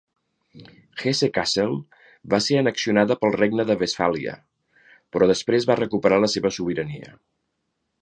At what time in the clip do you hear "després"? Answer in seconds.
5.37-5.71